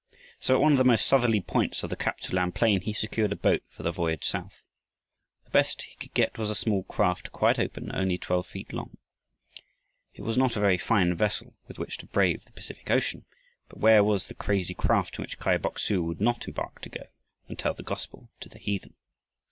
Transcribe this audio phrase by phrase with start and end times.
[0.39, 2.91] So at one of the most southerly points of the Kap tsu lan plain he
[2.91, 4.63] secured a boat for the voyage south.
[5.43, 8.97] The best he could get was a small craft quite open, only twelve feet long.
[10.15, 13.25] It was not a very fine vessel with which to brave the Pacific Ocean,
[13.69, 16.89] but where was the crazy craft in which Kai Bok su would not embark to
[16.89, 17.03] go
[17.47, 18.95] and tell the gospel to the heathen?